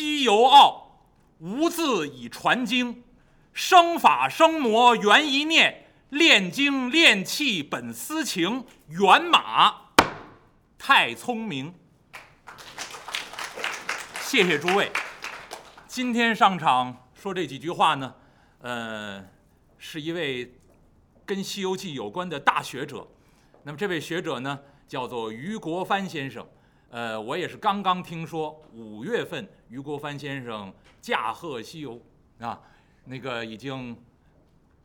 [0.00, 1.02] 西游奥，
[1.40, 3.04] 无字以传经。
[3.52, 8.64] 生法生魔缘一念，炼精炼气本私情。
[8.88, 9.90] 元马
[10.78, 11.74] 太聪明。
[14.22, 14.90] 谢谢诸位。
[15.86, 18.14] 今天上场说这几句话呢，
[18.62, 19.22] 呃，
[19.76, 20.54] 是一位
[21.26, 23.06] 跟《西游记》有关的大学者。
[23.64, 26.48] 那么这位学者呢，叫做于国藩先生。
[26.90, 32.00] 呃，我也是刚刚听说，五月份余国藩先生驾鹤西游
[32.40, 32.60] 啊，
[33.04, 33.96] 那个已经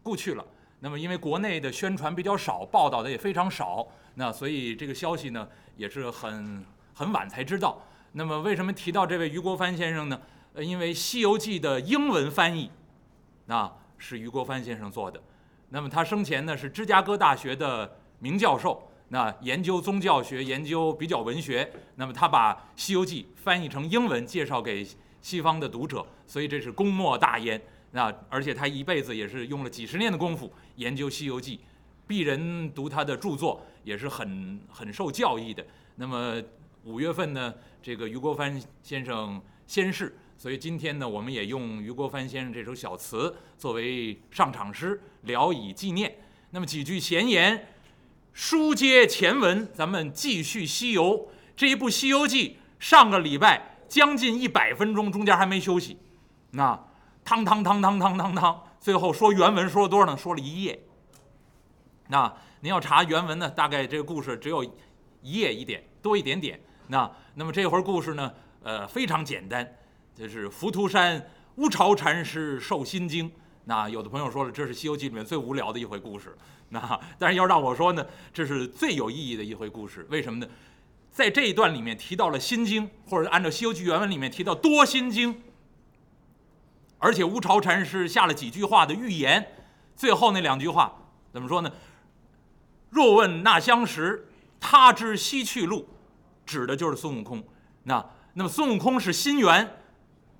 [0.03, 0.45] 故去了。
[0.81, 6.63] 那么因为国内的宣传比较少，报道的也非常少，那所以这个消息呢也是很
[6.93, 7.81] 很晚才知道。
[8.11, 10.21] 那么为什么提到这位余国藩先生呢？
[10.53, 12.69] 呃，因为《西游记》的英文翻译，
[13.47, 15.19] 啊是余国藩先生做的。
[15.69, 18.91] 那么他生前呢是芝加哥大学的名教授。
[19.09, 24.85] 那研究宗教学，研究比较文学，那么他把《西游记》翻译成英文，介绍给
[25.21, 27.61] 西方的读者，所以这是功莫大焉。
[27.91, 31.59] 那而且他一辈子也是用了几十年的功夫研究《西游记》，
[32.11, 35.63] 鄙人读他的著作也是很很受教益的。
[35.95, 36.41] 那么
[36.83, 46.13] 五月份呢，这个余国藩先生仙逝，所以今天呢，我们也用余国藩先生这首小词作为上场诗，聊以纪念。
[46.49, 47.67] 那么几句闲言。
[48.35, 52.49] 书接前文，咱们继续西游这一部《西游记》。
[52.77, 55.97] 上个礼拜将近一百分钟，中间还没休息。
[56.51, 56.77] 那，
[57.23, 60.17] 汤汤汤汤汤汤汤，最后说原文说了多少呢？
[60.17, 60.77] 说了一页。
[62.09, 64.61] 那您要查原文呢，大概这个故事只有
[65.21, 66.59] 一页一点多一点点。
[66.87, 68.33] 那那么这会儿故事呢，
[68.63, 69.65] 呃，非常简单，
[70.13, 71.25] 就是浮屠山
[71.55, 73.31] 乌巢禅师受心经。
[73.65, 76.37] 那有的朋友说了，这是《西游记》里面最无聊的一回故事。
[76.69, 80.05] 那但是要让我说呢，这是最有意义的一回故事。
[80.09, 80.47] 为什么呢？
[81.11, 85.41] 在这一段里面提到了心经，或者按照《西游记》原文里面提到多心经，
[86.99, 89.47] 而且乌巢禅师下了几句话的预言。
[89.95, 90.93] 最后那两句话
[91.31, 91.71] 怎么说呢？
[92.91, 94.27] 若问那相识，
[94.59, 95.87] 他知西去路，
[96.45, 97.43] 指的就是孙悟空。
[97.83, 99.65] 那那么孙悟空是心猿。《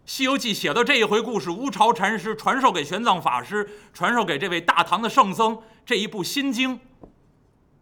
[0.06, 6.80] 西游记》写到这一回故事，乌巢禅师传授给玄奘法师，传授给这位大唐的圣僧这一部心经。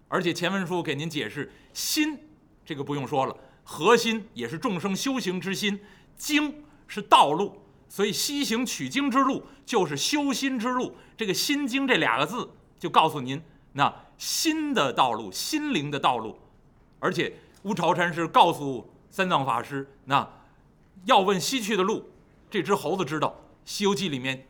[0.08, 2.18] 而且前文书给您解释，心
[2.66, 5.78] 这个不用说了，核心也是众生修行之心，
[6.16, 10.96] 经是道路，所以西行取经之路就是修心之路。
[11.18, 13.42] 这个心经这两个字就告诉您，
[13.74, 16.40] 那心的道路，心灵的道路。
[17.00, 20.26] 而且乌巢禅师告诉三藏法师，那
[21.04, 22.12] 要问西去的路。
[22.53, 23.30] 这只猴子知道，
[23.66, 24.46] 《西游记》里面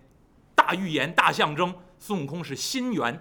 [0.54, 3.18] 大预言、大象征，孙悟空是心猿，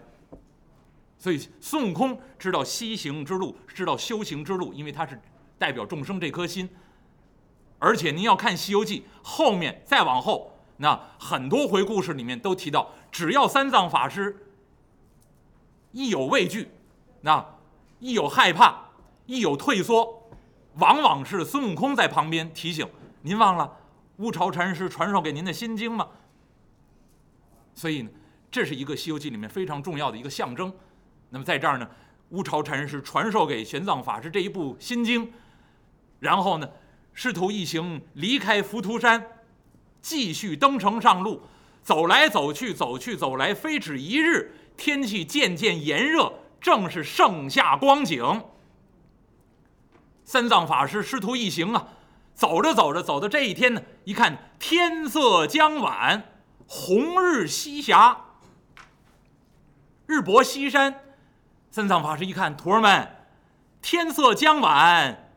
[1.16, 5.16] 所以孙悟空知道西行之路，知道修行之路，因为他是
[5.56, 6.68] 代表众生这颗心。
[7.78, 14.48] 而且您要看《西游记》后面再往后，那很多回故事里面都提到，只要三藏法师
[15.92, 16.72] 一有畏惧，
[17.20, 17.54] 那
[18.00, 18.86] 一有害怕，
[19.26, 20.28] 一有退缩，
[20.74, 22.84] 往往是孙悟空在旁边提醒
[23.20, 23.78] 您忘了。
[24.18, 26.08] 乌巢禅师传授给您的心经吗？
[27.74, 28.10] 所以呢，
[28.50, 30.72] 这是一个《西游记》里面非常重要的一个象征。
[31.30, 31.88] 那么在这儿呢，
[32.30, 35.32] 乌巢禅师传授给玄奘法师这一部心经，
[36.20, 36.68] 然后呢，
[37.14, 39.26] 师徒一行离开浮屠山，
[40.00, 41.42] 继续登城上路，
[41.82, 44.52] 走来走去，走去走来，非止一日。
[44.76, 48.42] 天气渐渐炎热，正是盛夏光景。
[50.24, 51.88] 三藏法师师徒一行啊。
[52.42, 56.24] 走着走着，走到这一天呢，一看天色将晚，
[56.66, 58.16] 红日西霞，
[60.06, 60.92] 日薄西山。
[61.70, 63.08] 三藏法师一看，徒儿们，
[63.80, 65.30] 天色将晚，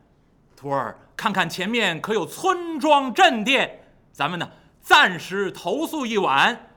[0.56, 4.50] 徒儿看看前面可有村庄镇店，咱们呢
[4.82, 6.72] 暂时投宿一晚，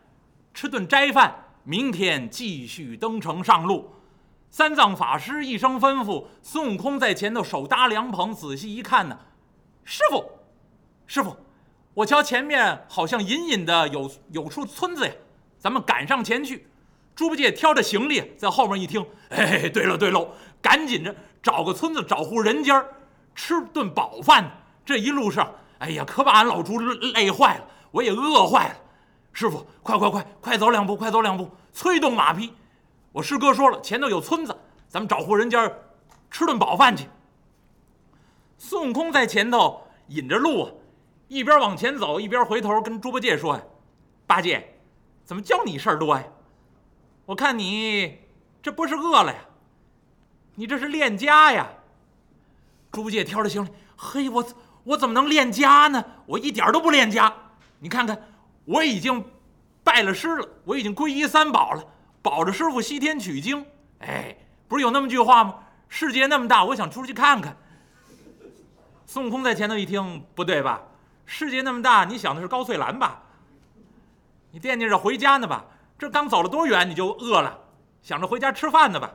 [0.53, 3.95] 吃顿斋饭，明天继续登城上路。
[4.51, 9.21] 三藏法师一声吩咐，孙悟空在前头手搭凉棚，仔细一看呢。
[9.91, 10.23] 师傅，
[11.07, 11.35] 师傅，
[11.95, 15.13] 我瞧前面好像隐隐的有有处村子呀，
[15.59, 16.69] 咱们赶上前去。
[17.15, 20.29] 猪八戒挑着行李在后面一听，哎，对了对喽，
[20.61, 22.85] 赶紧着找个村子找户人家
[23.35, 24.51] 吃顿饱饭。
[24.85, 28.77] 这一路上，哎呀，可把俺老猪累坏了，我也饿坏了。
[29.33, 32.53] 师傅，快快快，快走两步，快走两步，催动马匹。
[33.11, 34.55] 我师哥说了，前头有村子，
[34.87, 35.67] 咱们找户人家
[36.31, 37.09] 吃顿饱饭去。
[38.59, 40.69] 孙悟空在前头引着路，
[41.29, 43.63] 一边往前走，一边回头跟猪八戒说：“呀，
[44.27, 44.77] 八戒，
[45.25, 46.25] 怎么教你事儿多呀？
[47.25, 48.19] 我看你
[48.61, 49.39] 这不是饿了呀，
[50.57, 51.69] 你这是恋家呀。”
[52.91, 54.45] 猪八戒挑着行李：“嘿，我
[54.83, 56.05] 我怎么能练家呢？
[56.27, 57.33] 我一点都不练家。
[57.79, 58.21] 你看看，
[58.65, 59.25] 我已经
[59.85, 61.85] 拜了师了，我已经皈依三宝了，
[62.21, 63.65] 保着师傅西天取经。
[64.01, 65.55] 哎，不是有那么句话吗？
[65.89, 67.57] 世界那么大，我想出去看看。
[69.09, 70.83] 孙悟空在前头一听，不对吧？
[71.25, 73.23] 世界那么大，你想的是高翠兰吧？
[74.51, 75.65] 你惦记着回家呢吧？
[75.99, 77.59] 这刚走了多远你就饿了，
[78.03, 79.11] 想着回家吃饭呢吧？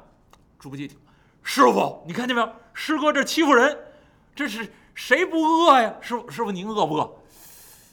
[0.57, 0.97] 猪八戒听，
[1.43, 2.51] 师傅，你看见没有？
[2.73, 3.77] 师哥这欺负人，
[4.33, 5.93] 这是谁不饿呀？
[6.01, 7.15] 师傅，师傅您饿不饿？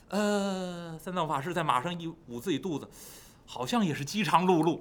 [0.09, 2.89] 呃，三藏法师在马上一捂自己肚子，
[3.45, 4.81] 好像也是饥肠辘辘。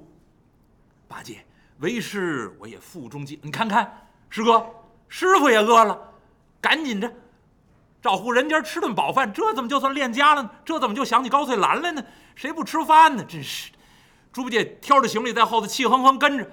[1.10, 1.46] 八戒，
[1.80, 4.66] 为师我也腹中饥，你看看，师哥，
[5.10, 6.00] 师傅也饿了，
[6.62, 7.12] 赶紧着，
[8.02, 9.32] 找户人家吃顿饱饭。
[9.34, 10.50] 这怎么就算练家了呢？
[10.66, 12.04] 这怎么就想起高翠兰来呢？
[12.36, 13.24] 谁不吃饭呢？
[13.24, 13.72] 真是！
[14.32, 16.50] 猪八戒挑着行李在后头气哼哼跟着，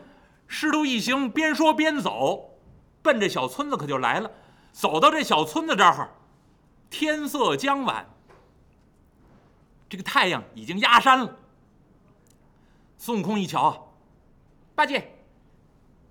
[0.46, 2.58] 师徒一行边说边走，
[3.02, 4.30] 奔这小村子可就来了。
[4.72, 6.10] 走到这小村子这儿，
[6.88, 8.08] 天色将晚。
[9.88, 11.36] 这个太阳已经压山了。
[12.98, 13.78] 孙悟空一瞧啊，
[14.74, 15.14] 八戒，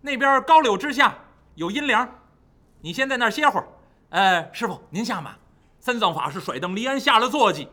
[0.02, 1.18] 那边高柳之下
[1.56, 2.08] 有阴凉，
[2.82, 3.68] 你先在那儿歇会儿。
[4.10, 5.36] 呃，师傅您下马。
[5.80, 7.68] 三藏法师甩蹬离鞍下了坐骑，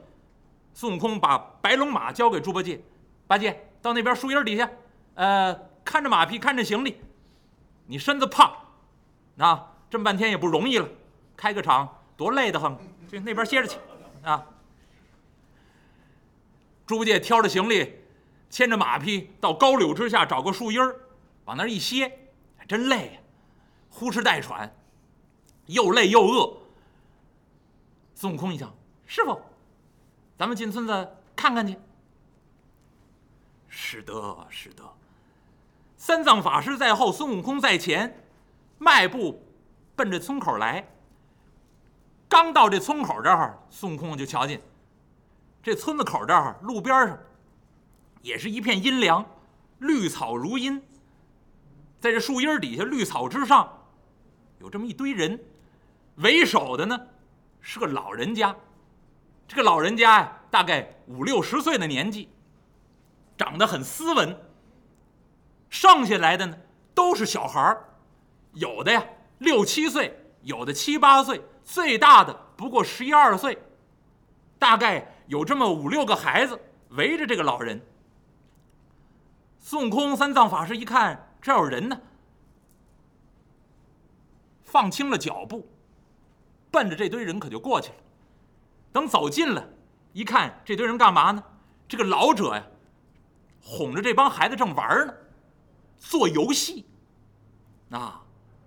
[0.75, 2.79] 孙悟空把白龙马交给猪八戒，
[3.27, 4.71] 八戒到那边树荫底下，
[5.15, 7.01] 呃，看着马匹，看着行李。
[7.87, 8.55] 你身子胖，
[9.39, 10.87] 啊，这么半天也不容易了，
[11.35, 12.79] 开个场多累得慌，
[13.11, 13.79] 去那边歇着去，
[14.23, 14.45] 啊。
[16.87, 17.95] 猪八戒挑着行李，
[18.51, 20.95] 牵着马匹到高柳之下找个树荫儿，
[21.47, 22.13] 往那儿一歇，
[22.69, 23.21] 真累呀，
[23.89, 24.71] 呼哧带喘，
[25.73, 26.59] 又累又饿。
[28.15, 28.73] 孙悟空一想，
[29.07, 29.41] 师傅，
[30.39, 31.77] 咱们进村子看看去。
[33.69, 34.83] 是的，是的。
[35.97, 38.25] 三藏法师在后，孙悟空在前，
[38.79, 39.43] 迈步
[39.97, 40.89] 奔着村口来。
[42.29, 44.61] 刚到这村口这儿，孙悟空就瞧见。
[45.63, 47.19] 这村子口这儿，路边上，
[48.23, 49.25] 也是一片阴凉，
[49.79, 50.83] 绿草如茵。
[52.01, 53.87] 在这树荫底下，绿草之上，
[54.59, 55.39] 有这么一堆人，
[56.23, 56.99] 为首的呢
[57.61, 58.57] 是个老人家。
[59.47, 62.29] 这个老人家呀，大概五六十岁的年纪，
[63.37, 64.37] 长得很斯文。
[65.69, 66.57] 剩下来的呢
[66.95, 67.85] 都是小孩儿，
[68.53, 69.05] 有的呀
[69.39, 73.59] 六七岁，有的七八岁，最大的不过十一二岁，
[74.59, 75.09] 大概。
[75.29, 76.61] 有这么五六个孩子
[76.91, 77.81] 围着这个老人。
[79.59, 81.99] 孙悟空、三藏法师一看这有人呢，
[84.63, 85.72] 放轻了脚步，
[86.73, 87.97] 奔着这堆人可就过去了。
[88.93, 89.69] 等走近了，
[90.13, 91.45] 一看这堆人干嘛呢？
[91.87, 92.67] 这个老者呀，
[93.63, 95.15] 哄着这帮孩子正玩呢，
[95.99, 96.87] 做游戏。
[97.91, 98.23] 啊，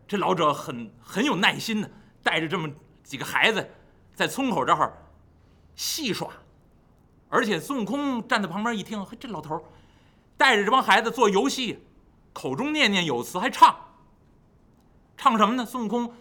[0.07, 1.89] 这老者很很有耐心呢，
[2.23, 2.69] 带着这么
[3.03, 3.69] 几个孩子
[4.13, 4.95] 在村口这儿
[5.75, 6.29] 戏耍。
[7.29, 9.61] 而且孙悟空站在旁边一听，嘿，这老头
[10.37, 11.83] 带着这帮孩子做游戏，
[12.33, 13.75] 口中念念有词，还唱。
[15.17, 15.65] 唱什么呢？
[15.65, 16.13] 孙悟空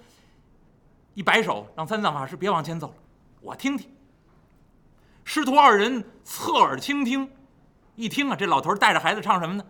[1.15, 2.95] 一摆手，让三藏法师别往前走了，
[3.41, 3.89] 我听听。
[5.25, 7.31] 师徒二人侧耳倾听，
[7.95, 9.65] 一听啊，这老头带着孩子唱什么呢？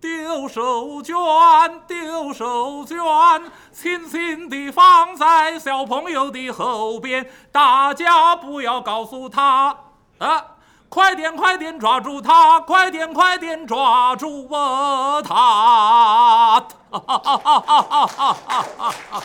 [0.00, 9.76] 丢手绢，丢手绢，轻轻地放在小朋友的后边，大家不要告诉他。
[10.18, 10.56] 啊！
[10.88, 12.60] 快点，快点抓住他！
[12.60, 16.60] 快点，快点抓住我他！
[16.90, 19.22] 哈哈哈哈哈哈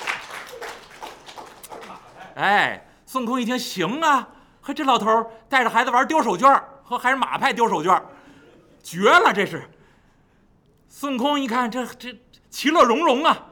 [2.36, 4.30] 哎，孙悟空一听，行啊，
[4.62, 8.02] 和这老头带着孩子玩丢手绢和还是马派丢手绢
[8.82, 9.70] 绝了，这是。
[10.88, 12.18] 孙悟空一看，这这
[12.50, 13.48] 其乐融融啊！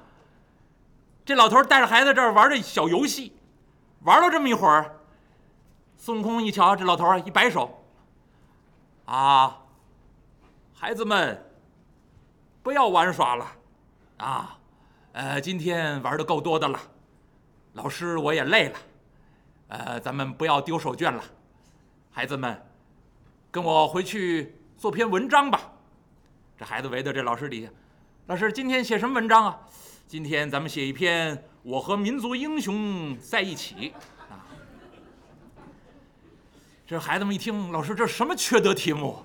[1.25, 3.35] 这老头带着孩子这儿玩这小游戏，
[4.01, 4.97] 玩了这么一会儿。
[5.97, 7.83] 孙悟空一瞧，这老头一摆手，
[9.05, 9.57] 啊，
[10.73, 11.41] 孩子们，
[12.61, 13.47] 不要玩耍了，
[14.17, 14.57] 啊，
[15.13, 16.79] 呃，今天玩的够多的了，
[17.73, 18.79] 老师我也累了，
[19.67, 21.23] 呃，咱们不要丢手绢了，
[22.11, 22.59] 孩子们，
[23.49, 25.59] 跟我回去做篇文章吧。
[26.57, 27.69] 这孩子围在这老师底下，
[28.27, 29.59] 老师今天写什么文章啊？
[30.07, 33.93] 今天咱们写一篇我和民族英雄在一起。
[34.29, 34.37] 啊
[36.85, 39.17] 这孩子们一听，老师这什么缺德题目？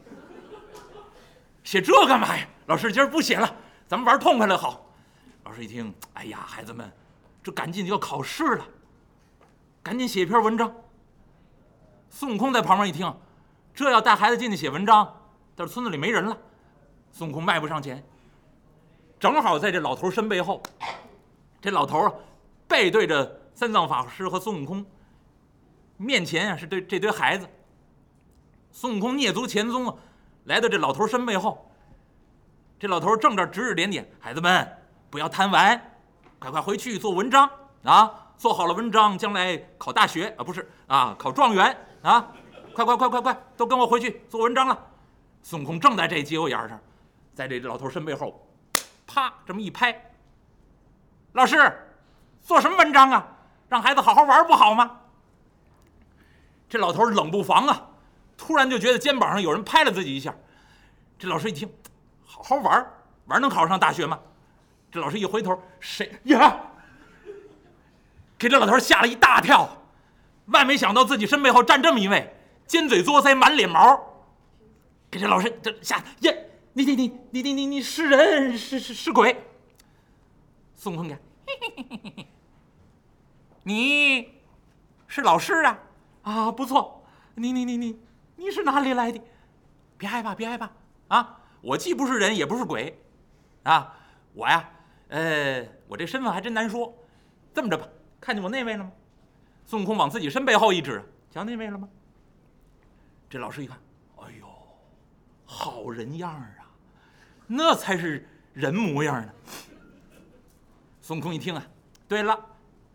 [1.65, 2.49] 写这干嘛呀？
[2.67, 3.55] 老师今儿不写了，
[3.87, 4.87] 咱们玩痛快了好。
[5.45, 6.91] 老师一听，哎呀，孩子们，
[7.49, 8.67] 这赶紧就要考试了，
[9.83, 10.71] 赶紧写一篇文章。
[12.11, 13.11] 孙悟空在旁边一听，
[13.73, 15.11] 这要带孩子进去写文章，
[15.57, 16.37] 但是村子里没人了。
[17.11, 18.05] 孙悟空迈步上前，
[19.19, 20.63] 正好在这老头身背后，
[21.59, 22.21] 这老头
[22.67, 24.85] 背对着三藏法师和孙悟空，
[25.97, 27.49] 面前啊是对这堆孩子。
[28.73, 29.95] 孙悟空蹑足潜踪啊，
[30.45, 31.67] 来到这老头身背后。
[32.79, 34.71] 这老头正这指指点点：“孩子们，
[35.09, 35.98] 不要贪玩，
[36.39, 37.51] 快快回去做文章
[37.83, 38.29] 啊！
[38.37, 42.33] 做好了文章，将来考大学啊，不是啊，考状元啊！
[42.73, 44.87] 快快快快快，都跟我回去做文章了。”
[45.43, 46.79] 孙悟空正在这节骨眼上，
[47.35, 48.47] 在这老头身背后，
[49.07, 50.13] 啪这么一拍
[51.33, 51.57] ：“老师，
[52.41, 53.27] 做什么文章啊？
[53.69, 55.01] 让孩子好好玩不好吗？”
[56.69, 57.89] 这老头冷不防啊，
[58.37, 60.35] 突然就觉得肩膀上有人拍了自己一下。
[61.19, 61.69] 这老师一听。
[62.31, 62.87] 好好玩
[63.25, 64.21] 玩能考上大学吗？
[64.91, 66.61] 这老师一回头，谁呀？
[68.39, 69.69] 给这老头吓了一大跳，
[70.47, 72.35] 万没想到自己身背后站这么一位，
[72.67, 74.01] 尖嘴作腮，满脸毛，
[75.11, 76.33] 给这老师这吓呀！
[76.73, 79.37] 你你你你你你你是人是是是鬼？
[80.77, 81.19] 孙悟空看，
[83.65, 84.33] 你
[85.09, 85.79] 是老师啊？
[86.23, 87.05] 啊，不错。
[87.35, 88.01] 你你你你
[88.37, 89.21] 你是哪里来的？
[89.97, 90.71] 别害怕，别害怕
[91.09, 91.41] 啊！
[91.61, 92.97] 我既不是人，也不是鬼，
[93.65, 93.97] 啊，
[94.35, 94.71] 我呀，
[95.09, 96.95] 呃，我这身份还真难说。
[97.55, 97.89] 这么着吧，
[98.21, 98.93] 看见我那位了吗？
[99.65, 101.89] 孙悟空往自己身背后一指，瞧那位了吗？
[103.29, 103.79] 这老师一看，
[104.17, 104.47] 哎呦，
[105.45, 106.71] 好人样啊，
[107.47, 109.33] 那才是人模样呢。
[111.01, 111.67] 孙悟空一听啊，
[112.07, 112.39] 对了，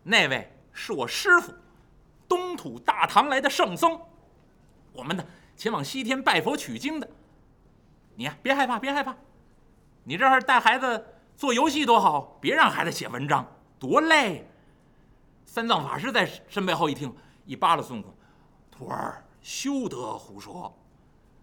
[0.02, 1.52] 那位是我师傅，
[2.28, 4.00] 东土大唐来的圣僧，
[4.92, 5.24] 我们呢
[5.56, 7.08] 前往西天拜佛取经的。
[8.16, 9.14] 你呀，别害怕，别害怕，
[10.04, 11.04] 你这儿带孩子
[11.36, 13.46] 做游戏多好，别让孩子写文章，
[13.78, 14.48] 多累。
[15.44, 17.14] 三藏法师在身背后一听，
[17.44, 18.14] 一扒拉孙悟空
[18.70, 20.76] ：“徒儿休得胡说！”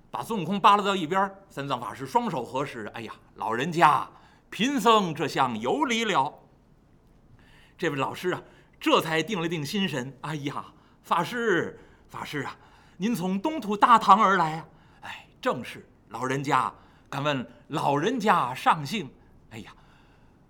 [0.10, 1.34] 把孙悟空扒拉到一边。
[1.50, 4.10] 三藏法师双手合十：“哎呀，老人家，
[4.50, 6.34] 贫僧这厢有礼了。”
[7.78, 8.42] 这位老师啊，
[8.80, 10.66] 这才定了定心神：“哎呀，
[11.04, 12.56] 法师，法师啊，
[12.98, 14.66] 您从东土大唐而来啊？
[15.02, 16.74] 哎，正是。”老人家，
[17.10, 19.10] 敢问老人家上姓？
[19.52, 19.74] 哎呀，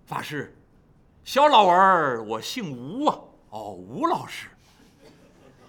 [0.06, 0.56] 法师，
[1.24, 3.18] 小老儿我姓吴啊。
[3.50, 4.48] 哦，吴老师，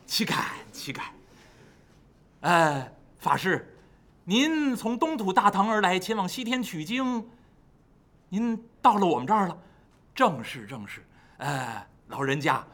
[0.05, 1.05] 岂敢岂敢。
[2.41, 3.77] 呃，法师，
[4.23, 7.29] 您从东土大唐而来，前往西天取经，
[8.29, 9.57] 您到了我们这儿了？
[10.13, 11.05] 正是正是。
[11.37, 12.65] 呃，老人家，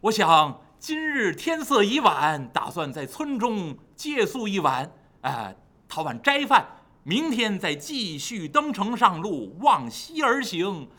[0.00, 4.90] 我想今日天色已晚，打算在村中借宿一晚。
[5.22, 5.54] 呃。
[5.90, 6.68] 讨碗斋饭，
[7.08, 10.90] 明天再继续登城上路，往西而行，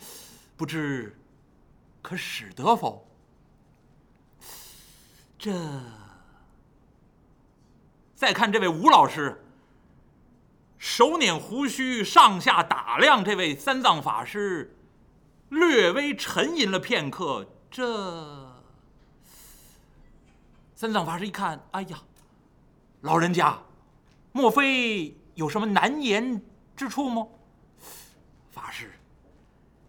[0.57, 1.15] 不知
[2.01, 3.07] 可使得否？
[5.37, 5.53] 这
[8.15, 9.45] 再看这位吴老师，
[10.79, 14.75] 手捻胡须，上下打量这位三藏法师，
[15.49, 17.47] 略微沉吟了片刻。
[17.69, 18.63] 这
[20.73, 21.99] 三藏法师一看，哎呀，
[23.01, 23.59] 老人家。
[24.31, 26.41] 莫非有什么难言
[26.75, 27.25] 之处吗？
[28.51, 28.91] 法师，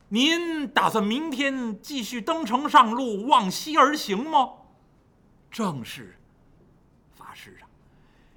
[0.09, 4.49] 您打算明天继续登城上路，往西而行吗？
[5.50, 6.16] 正是，
[7.16, 7.66] 法师啊，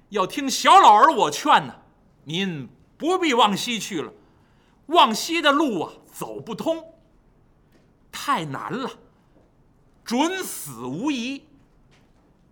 [0.08, 1.72] 要听小老儿我劝呢，
[2.24, 2.68] 您
[2.98, 4.12] 不必往西去了，
[4.86, 6.84] 往西的路啊走不通，
[8.10, 8.90] 太难了，
[10.04, 11.44] 准死无疑。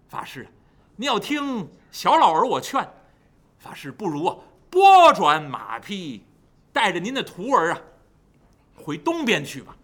[0.07, 0.47] 法师，
[0.95, 2.89] 你要听小老儿我劝。
[3.59, 4.37] 法师，不如啊，
[4.73, 6.25] 拨转马匹，
[6.73, 7.81] 带着您的徒儿啊，
[8.75, 9.77] 回东边去吧。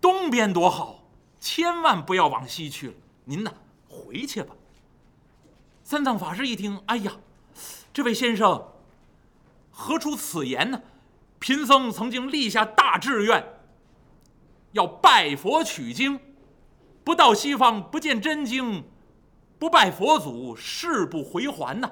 [0.00, 1.02] 东边多好，
[1.40, 2.94] 千万不要往西去了。
[3.24, 3.52] 您呢，
[3.88, 4.54] 回去吧。
[5.82, 7.16] 三藏法师一听，哎呀，
[7.92, 8.68] 这位先生
[9.72, 10.80] 何出此言呢？
[11.40, 13.44] 贫僧曾经立下大志愿，
[14.70, 16.20] 要拜佛取经，
[17.02, 18.84] 不到西方不见真经，
[19.58, 21.90] 不拜佛祖誓不回还呐。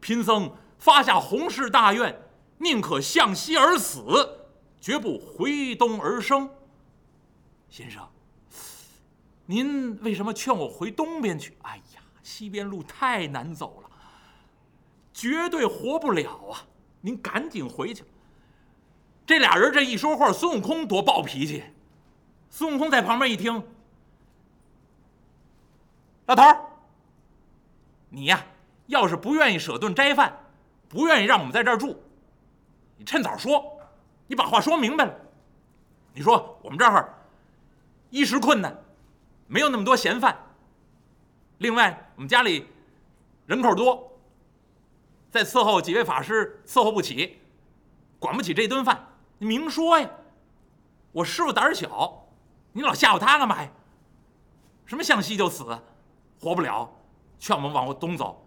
[0.00, 2.16] 贫僧发下宏誓大愿，
[2.58, 4.48] 宁可向西而死，
[4.80, 6.48] 绝不回东而生。
[7.68, 8.06] 先生，
[9.46, 11.56] 您为什么劝我回东边去？
[11.62, 13.90] 哎呀，西边路太难走了，
[15.12, 16.62] 绝对活不了啊！
[17.00, 18.04] 您赶紧回去。
[19.26, 21.64] 这俩人这一说话，孙悟空多暴脾气。
[22.48, 23.66] 孙悟空在旁边一听，
[26.26, 26.60] 老头儿，
[28.10, 28.46] 你呀。
[28.86, 30.45] 要是不愿意舍顿斋饭，
[30.88, 31.96] 不愿意让我们在这儿住，
[32.96, 33.78] 你趁早说，
[34.26, 35.14] 你把话说明白了。
[36.14, 37.12] 你说我们这儿
[38.10, 38.76] 衣食困难，
[39.46, 40.36] 没有那么多闲饭。
[41.58, 42.66] 另外，我们家里
[43.46, 44.12] 人口多，
[45.30, 47.38] 再伺候几位法师伺候不起，
[48.18, 49.06] 管不起这顿饭。
[49.38, 50.08] 你明说呀！
[51.12, 52.26] 我师傅胆儿小，
[52.72, 53.70] 你老吓唬他干嘛呀？
[54.84, 55.64] 什么向西就死，
[56.40, 56.90] 活不了。
[57.38, 58.46] 劝我们往东走。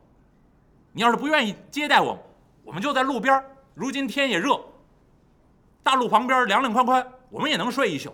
[0.94, 2.24] 你要是不愿意接待我们，
[2.70, 3.44] 我们就在路边。
[3.74, 4.64] 如今天也热，
[5.82, 8.14] 大路旁边凉凉快快，我们也能睡一宿。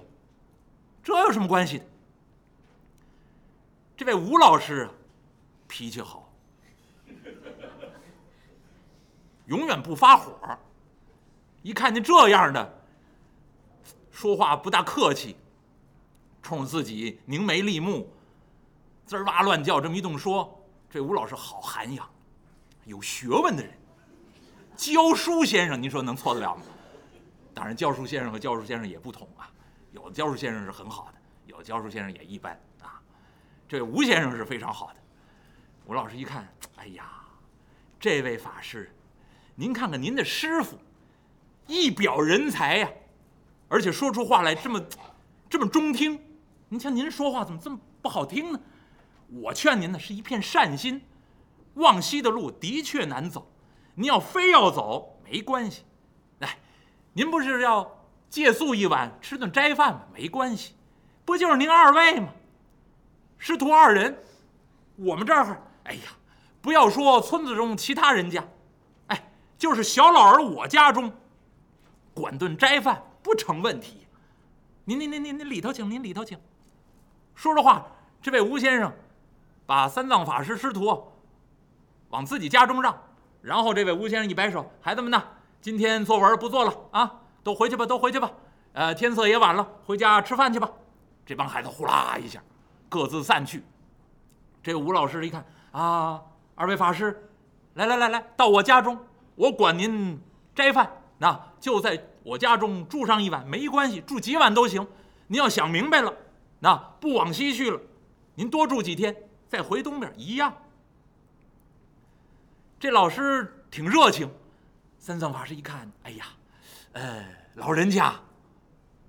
[1.04, 1.86] 这有什么关系的？
[3.98, 4.90] 这位吴老师
[5.68, 6.32] 脾气好，
[9.48, 10.58] 永远不发火。
[11.62, 12.82] 一看见这样的，
[14.10, 15.36] 说话不大客气，
[16.42, 18.10] 冲自己凝眉立目，
[19.06, 20.58] 滋哇乱叫，这么一动说，
[20.90, 22.10] 这吴老师好涵养，
[22.86, 23.74] 有学问的人，
[24.76, 26.64] 教书先生，您说能错得了吗？
[27.54, 29.50] 当然，教书先生和教书先生也不同啊，
[29.92, 33.02] 有的教书先生是很好的，有的教书先生也一般啊。
[33.68, 34.96] 这吴先生是非常好的。
[35.86, 37.10] 吴老师一看，哎呀，
[38.00, 38.94] 这位法师，
[39.56, 40.78] 您看看您的师傅，
[41.68, 42.90] 一表人才呀，
[43.70, 44.84] 而且说出话来这么
[45.50, 46.20] 这么中听。
[46.68, 48.60] 您瞧您说话怎么这么不好听呢？
[49.30, 51.02] 我劝您呢是一片善心，
[51.76, 53.50] 往西的路的确难走，
[53.96, 55.84] 您要非要走没关系。
[56.40, 56.58] 来，
[57.14, 60.02] 您不是要借宿一晚，吃顿斋饭吗？
[60.14, 60.76] 没关系，
[61.24, 62.30] 不就是您二位吗？
[63.38, 64.18] 师徒二人，
[64.96, 66.02] 我们这儿，哎呀，
[66.62, 68.46] 不要说村子中其他人家，
[69.08, 71.12] 哎，就是小老儿我家中，
[72.14, 74.06] 管顿斋饭不成问题。
[74.84, 76.40] 您您您您您里头请，您里头请。
[77.34, 77.86] 说着话，
[78.22, 78.94] 这位吴先生
[79.66, 81.12] 把三藏法师师徒
[82.10, 82.98] 往自己家中让，
[83.46, 85.24] 然后这位吴先生一摆手：“孩子们呐，
[85.62, 88.32] 今天作文不做了啊，都回去吧，都回去吧。
[88.74, 90.68] 呃，天色也晚了，回家吃饭去吧。”
[91.28, 92.42] 这帮孩子呼啦一下。
[92.90, 93.64] 各自散去。
[94.64, 96.20] 这吴老师一看啊，
[96.56, 97.30] 二位法师，
[97.76, 98.98] 来来来来，到我家中，
[99.36, 100.20] 我管您
[100.56, 104.88] 斋饭，那就在我家中住上一晚，没关系，住几晚都行。
[105.28, 106.12] 您要想明白了，
[106.62, 107.80] 那不往西去了，
[108.34, 109.16] 您多住几天，
[109.48, 110.52] 再回东边一样。
[112.86, 114.32] 这老师挺热情。
[115.00, 116.28] 三藏法师一看，哎呀，
[116.92, 118.14] 呃，老人家，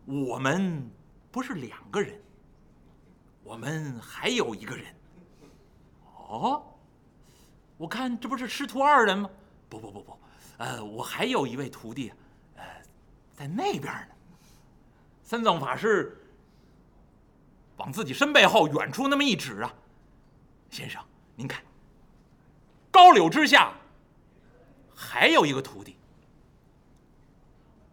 [0.07, 0.91] 我们
[1.31, 2.19] 不是两个人。
[3.45, 4.87] 我们还有一个人，
[6.17, 6.65] 哦，
[7.77, 9.29] 我看这不是师徒二人吗？
[9.69, 10.19] 不不不不，
[10.57, 12.11] 呃，我还有一位徒弟，
[12.55, 12.65] 呃，
[13.35, 14.15] 在那边呢。
[15.23, 16.19] 三藏法师
[17.77, 19.75] 往自己身背后远处那么一指啊，
[20.71, 21.63] 先生，您看，
[22.97, 23.75] 高柳之下
[24.95, 25.99] 还有一个徒弟。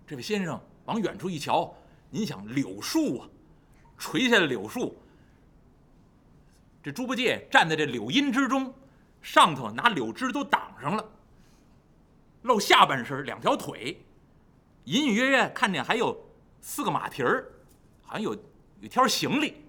[0.08, 1.76] 这位先生往远处一瞧，
[2.10, 3.28] 您想柳树啊，
[3.98, 4.98] 垂下的柳树。
[6.82, 8.74] 这猪八戒站在这柳荫之中，
[9.22, 11.06] 上头拿柳枝都挡上了，
[12.44, 14.02] 露下半身两条腿，
[14.86, 16.18] 隐隐约约看见还有
[16.62, 17.52] 四个马蹄儿，
[18.04, 18.34] 好像有
[18.80, 19.66] 有条行李。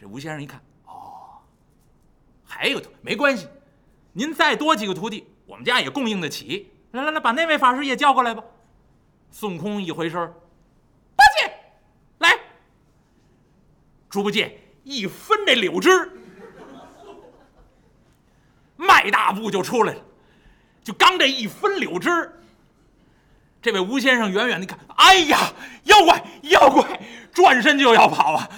[0.00, 1.40] 这吴先生一看，哦，
[2.44, 3.48] 还有没关系，
[4.12, 6.70] 您再多几个徒弟，我们家也供应得起。
[6.92, 8.42] 来来来，把那位法师也叫过来吧。
[9.30, 10.20] 孙悟空一回身，
[11.14, 11.52] 八戒，
[12.18, 12.38] 来，
[14.08, 14.58] 猪八戒。
[14.82, 16.10] 一分这柳枝，
[18.76, 20.02] 迈大步就出来了。
[20.82, 22.32] 就刚这一分柳枝，
[23.60, 25.52] 这位吴先生远远的看，哎呀，
[25.84, 28.48] 妖怪，妖怪，转身就要跑啊！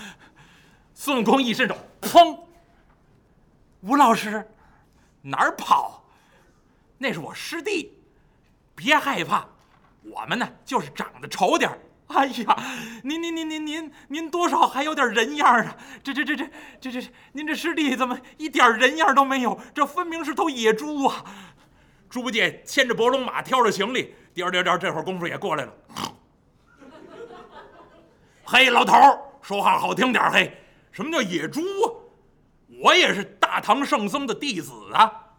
[0.95, 2.39] 孙悟空一伸手，砰！
[3.81, 4.49] 吴老师，
[5.23, 6.05] 哪儿跑？
[6.99, 7.97] 那是我师弟，
[8.75, 9.47] 别害怕，
[10.03, 11.79] 我们呢就是长得丑点儿。
[12.09, 12.57] 哎呀，
[13.03, 15.77] 您您您您您您多少还有点人样啊！
[16.03, 16.47] 这这这这
[16.81, 19.59] 这这，您这师弟怎么一点人样都没有？
[19.75, 21.25] 这分明是头野猪啊！
[22.11, 25.73] 猪八戒牵着伯龙马，挑着行李，颠颠颠，这会儿功夫也过来了。
[28.45, 30.55] 嘿，老头儿，说话好听点儿嘿，
[30.91, 31.92] 什么叫野猪啊？
[32.83, 35.37] 我也是大唐圣僧的弟子啊！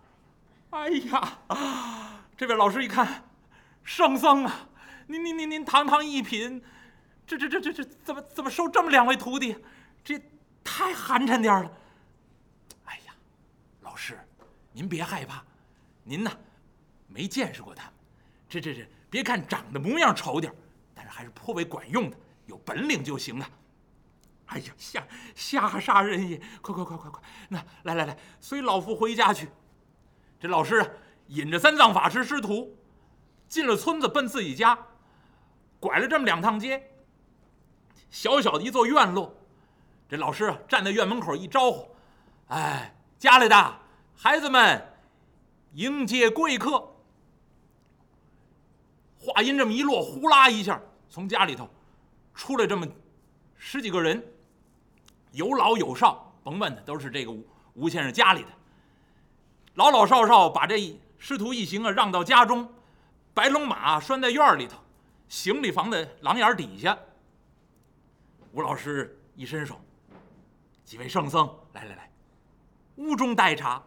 [0.70, 3.30] 哎呀啊，这位老师一看，
[3.84, 4.66] 圣僧啊！
[5.08, 6.64] 您您您您堂堂一品，
[7.28, 9.58] 这这这这这怎么怎么收这么两位徒弟？
[10.06, 10.18] 这
[10.64, 11.70] 太寒碜点了。
[12.86, 13.14] 哎呀，
[13.82, 14.18] 老师，
[14.72, 15.44] 您别害怕，
[16.06, 16.32] 您呢
[17.10, 17.94] 没见识过他们，
[18.48, 20.54] 这这这别看长得模样丑点
[20.96, 23.46] 但是还是颇为管用的，有本领就行了。
[24.54, 24.74] 哎呀，
[25.34, 26.40] 吓吓杀人也！
[26.62, 29.50] 快快快快快，那来来来，随老夫回家去。
[30.40, 30.88] 这老师啊，
[31.28, 32.78] 引着三藏法师师徒
[33.50, 34.78] 进了村子，奔自己家。
[35.80, 36.92] 拐了这么两趟街，
[38.12, 39.36] 小小的一座院落，
[40.08, 41.96] 这老师啊站在院门口一招呼
[42.48, 43.80] ：“哎，家里的
[44.16, 44.94] 孩子们，
[45.74, 46.92] 迎接贵客。”
[49.18, 51.70] 话音这么一落，呼啦一下，从家里头
[52.34, 52.88] 出来这么
[53.56, 54.22] 十几个人，
[55.34, 58.50] 有老有少，甭问的，都是这个吴吴先生家里的，
[59.74, 62.72] 老老少少把这师徒一行啊让到家中，
[63.34, 64.78] 白龙马拴在院里头，
[65.28, 66.98] 行李房的廊檐底下。
[68.52, 69.82] 吴老师一伸手，
[70.86, 72.12] 几位圣僧，来来来，
[72.98, 73.82] 屋中待茶，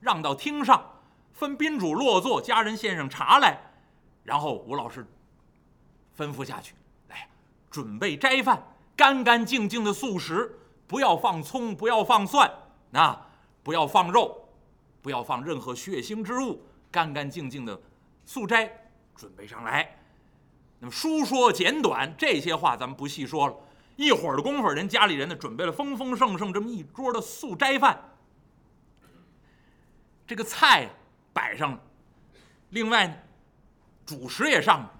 [0.00, 0.84] 让到厅上，
[1.32, 3.56] 分宾主落座，家人献上茶来，
[4.24, 5.06] 然后吴老师
[6.16, 6.74] 吩咐下去，
[7.06, 7.28] 来
[7.70, 8.60] 准备斋饭，
[8.96, 10.58] 干干净净的素食，
[10.88, 12.50] 不要放葱，不要放蒜，
[12.90, 13.16] 那
[13.62, 14.48] 不要放肉，
[15.02, 17.80] 不要放任何血腥之物，干干净净的
[18.24, 19.96] 素斋准备上来。
[20.80, 23.54] 那么书说简短，这些话咱们不细说了。
[23.96, 28.00] 一会儿的功夫，人家里人呢准备了丰丰盛盛这么一桌的素斋饭，
[30.26, 30.88] 这个菜
[31.32, 31.80] 摆上了，
[32.70, 33.14] 另外呢，
[34.06, 34.94] 主食也上了。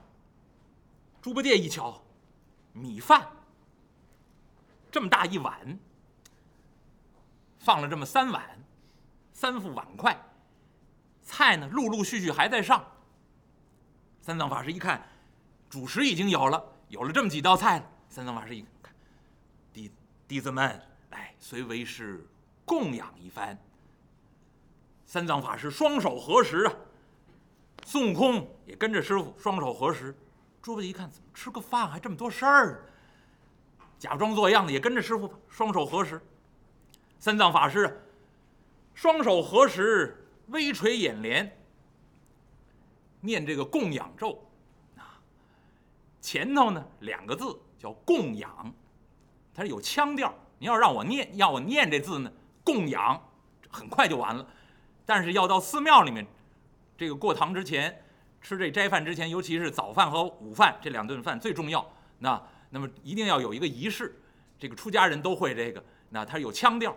[1.23, 2.03] 猪八戒一瞧，
[2.73, 3.27] 米饭
[4.91, 5.79] 这么大一碗，
[7.59, 8.43] 放了这么三碗，
[9.33, 10.19] 三副碗筷，
[11.23, 12.85] 菜呢陆陆续续还在上。
[14.21, 15.07] 三藏法师一看，
[15.69, 17.91] 主食已经有了，有了这么几道菜了。
[18.09, 18.95] 三藏法师一看。
[19.73, 19.91] 弟
[20.27, 22.27] 弟子们，来随为师
[22.65, 23.59] 供养一番。
[25.07, 26.73] 三藏法师双手合十啊，
[27.85, 30.15] 孙悟空也跟着师傅双手合十。
[30.61, 32.85] 猪八戒一看，怎么吃个饭还这么多事儿？
[33.99, 36.21] 假装做样子也跟着师傅双手合十。
[37.19, 38.05] 三藏法师
[38.95, 41.59] 双手合十，微垂眼帘，
[43.21, 44.47] 念这个供养咒
[44.97, 45.21] 啊。
[46.21, 48.73] 前头呢两个字叫供养。
[49.55, 52.33] 它是有腔调，你要让我念，要我念这字呢，
[52.63, 53.21] 供养，
[53.69, 54.47] 很快就完了。
[55.05, 56.25] 但是要到寺庙里面，
[56.97, 58.05] 这个过堂之前，
[58.41, 61.85] 吃这斋饭之前，尤其是早饭和午饭这两顿饭最重要。
[62.21, 64.15] 那那么一定要有一个仪式，
[64.59, 65.83] 这个出家人都会这个。
[66.11, 66.97] 那他有腔调，